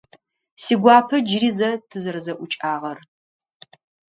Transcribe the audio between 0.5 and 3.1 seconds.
Сигуапэ джыри зэ тызэрэзэӏукӏагъэр?